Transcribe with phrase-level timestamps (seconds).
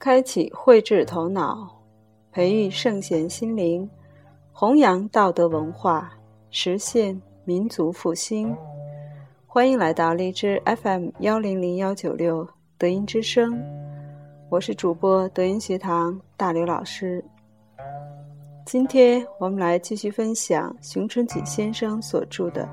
[0.00, 1.68] 开启慧智头脑，
[2.30, 3.88] 培育圣贤心灵，
[4.52, 6.08] 弘扬道德文化，
[6.50, 8.56] 实现民族复兴。
[9.44, 12.46] 欢迎来到荔枝 FM 幺零零幺九六
[12.78, 13.60] 德音之声，
[14.48, 17.22] 我是主播德音学堂大刘老师。
[18.64, 22.68] 今天我们来继续分享熊春锦先生所著的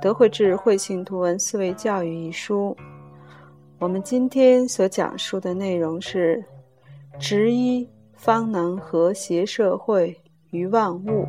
[0.02, 2.76] 《德慧智慧性图文思维教育》一书。
[3.78, 6.44] 我们今天所讲述的内容是。
[7.18, 10.16] 执一方能和谐社会
[10.50, 11.26] 与万物。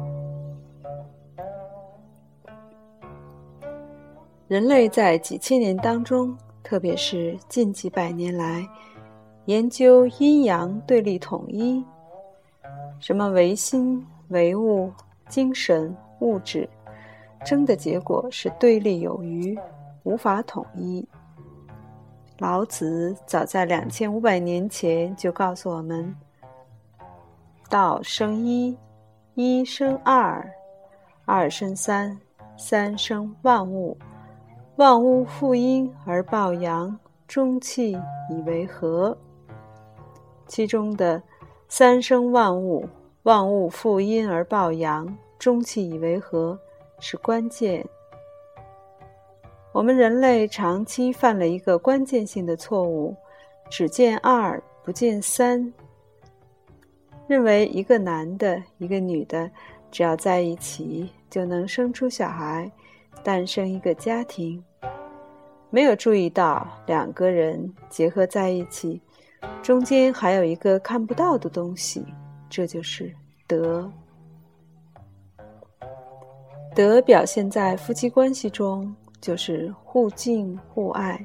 [4.47, 8.67] 人类在几千年当中，特别是近几百年来，
[9.45, 11.83] 研究阴阳对立统一，
[12.99, 14.91] 什么唯心、唯物、
[15.27, 16.69] 精神、物质，
[17.43, 19.57] 争的结果是对立有余，
[20.03, 21.07] 无法统一。
[22.39, 26.15] 老子早在两千五百年前就告诉我们
[27.69, 28.77] ：“道生一，
[29.35, 30.49] 一生二，
[31.25, 32.17] 二生三，
[32.57, 33.97] 三生万物。
[34.77, 37.91] 万物负阴而抱阳，中气
[38.29, 39.17] 以为和。”
[40.47, 41.21] 其中的
[41.67, 42.87] “三生万物，
[43.23, 46.57] 万物负阴而抱阳，中气以为和”
[47.01, 47.85] 是关键。
[49.71, 53.15] 我们人类长期犯了一个关键性的错误，
[53.69, 55.71] 只见二不见三，
[57.27, 59.49] 认为一个男的、一个女的
[59.91, 62.69] 只要在一起就能生出小孩，
[63.23, 64.61] 诞生一个家庭，
[65.69, 68.99] 没有注意到两个人结合在一起，
[69.61, 72.03] 中间还有一个看不到的东西，
[72.49, 73.13] 这就是
[73.45, 73.89] 德。
[76.73, 78.91] 德表现在夫妻关系中。
[79.21, 81.23] 就是互敬互爱，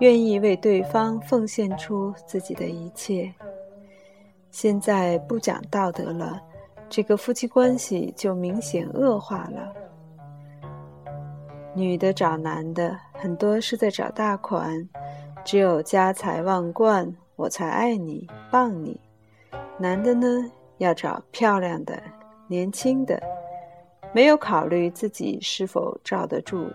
[0.00, 3.32] 愿意为对方奉献出自己的一切。
[4.50, 6.40] 现在不讲道德了，
[6.88, 9.72] 这个夫妻关系就明显恶化了。
[11.74, 14.88] 女的找男的，很多是在找大款，
[15.44, 18.98] 只有家财万贯，我才爱你、傍你。
[19.78, 22.02] 男的呢，要找漂亮的、
[22.48, 23.22] 年轻的，
[24.14, 26.66] 没有考虑自己是否罩得住。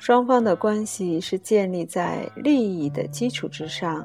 [0.00, 4.02] 双方的关系是建立在利益的基础之上，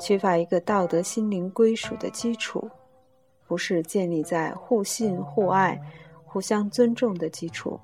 [0.00, 2.66] 缺乏一个道德心灵归属的基础，
[3.46, 5.78] 不是建立在互信互爱、
[6.24, 7.78] 互相尊重的基础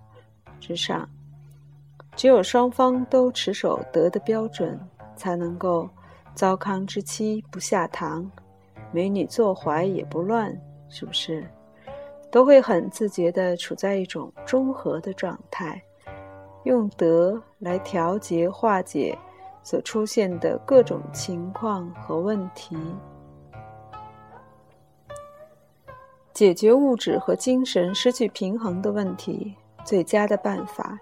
[0.59, 1.07] 之上。
[2.17, 4.81] 只有双方都持守德的标准，
[5.15, 5.87] 才能够
[6.35, 8.29] 糟糠之妻不下堂，
[8.91, 11.47] 美女坐怀也不乱，是不是？
[12.31, 15.81] 都会很自觉地处在一种中和的状态。
[16.65, 19.17] 用德来调节化解
[19.63, 22.77] 所出现的各种情况和问题，
[26.35, 29.55] 解决物质和精神失去平衡的问题，
[29.85, 30.99] 最佳的办法，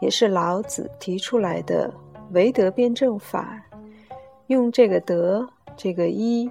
[0.00, 1.92] 也是老子提出来的
[2.32, 3.62] 唯德辩证法。
[4.48, 6.50] 用这个德，这个一，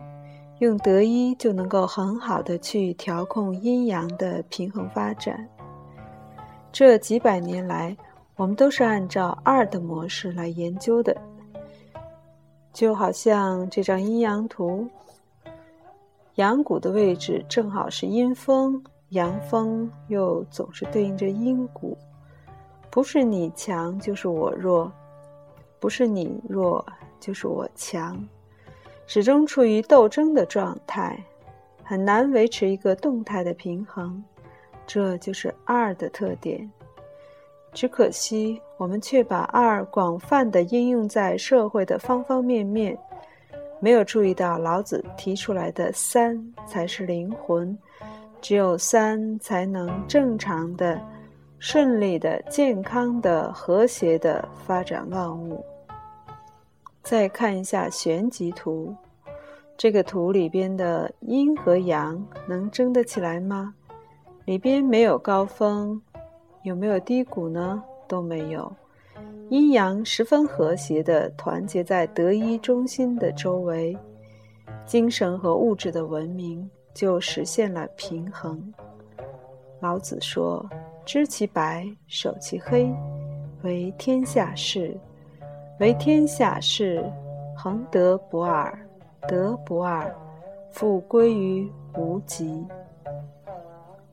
[0.59, 5.47] 用德一就能够很好的去调控阴阳的平衡发展。
[6.71, 7.95] 这几百年来。
[8.35, 11.15] 我们都是按照二的模式来研究的，
[12.73, 14.85] 就好像这张阴阳图，
[16.35, 21.97] 阳谷的位置正好是阴风，阳风又总是对应着阴谷，
[22.89, 24.91] 不是你强就是我弱，
[25.79, 26.85] 不是你弱
[27.21, 28.21] 就是我强，
[29.07, 31.17] 始终处于斗争的状态，
[31.85, 34.21] 很难维持一个动态的平衡，
[34.85, 36.69] 这就是二的特点。
[37.75, 42.97] 只可惜，我们却把二广泛的应用在社会的方方面面，
[43.81, 47.77] 没有注意到老子提出来的三才是灵魂，
[48.39, 50.97] 只有三才能正常的、
[51.59, 55.61] 顺利的、健康的、和谐的发展万物。
[57.03, 58.95] 再看一下旋极图，
[59.75, 63.75] 这个图里边的阴和阳能争得起来吗？
[64.45, 66.01] 里边没有高峰。
[66.65, 67.81] 有没有低谷呢？
[68.07, 68.71] 都没有，
[69.49, 73.95] 阴阳十分和谐的团结在德一中心的周围，
[74.83, 78.73] 精神和物质的文明就实现了平衡。
[79.79, 80.67] 老子说
[81.05, 82.91] ：“知其白，守其黑，
[83.61, 84.97] 为天下事。
[85.79, 87.05] 为天下事，
[87.55, 88.75] 恒德不二，
[89.27, 90.11] 德不二，
[90.71, 92.65] 复归于无极。”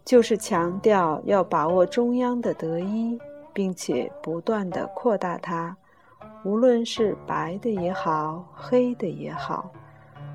[0.05, 3.19] 就是强调要把握中央的德一，
[3.53, 5.77] 并且不断的扩大它，
[6.45, 9.71] 无论是白的也好，黑的也好，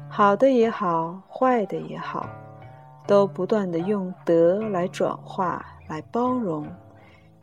[0.10, 2.30] 好的也好，坏的也好，
[3.06, 6.66] 都不断的用德来转化、来包容，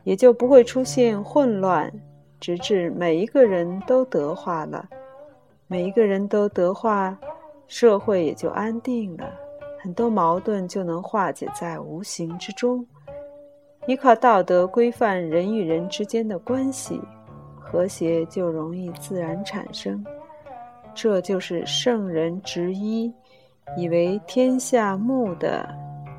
[0.03, 1.91] 也就不会出现混乱，
[2.39, 4.87] 直至每一个人都德化了，
[5.67, 7.15] 每一个人都德化，
[7.67, 9.29] 社会也就安定了，
[9.85, 12.83] 很多矛盾就能化解在无形之中。
[13.85, 16.99] 依靠道德规范人与人之间的关系，
[17.59, 20.03] 和谐就容易自然产生。
[20.95, 23.13] 这就是圣人执一，
[23.77, 25.69] 以为天下目的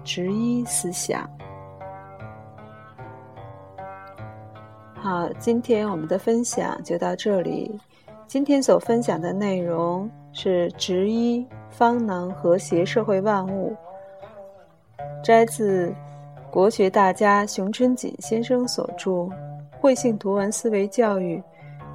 [0.04, 1.28] 执一思想。
[4.94, 7.76] 好，今天我们的分享就到这里。
[8.28, 13.74] 今天所分享的内容是“执一方能和谐社会万物”，
[15.24, 15.90] 摘自。
[16.48, 19.10] 国学大家熊春锦先生所著
[19.78, 21.36] 《慧性图文思维教育》，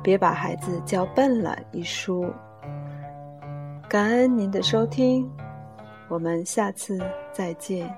[0.04, 2.32] 别把孩子教笨了一书。
[3.90, 5.28] 感恩您的收听，
[6.10, 7.00] 我们下次
[7.32, 7.90] 再见。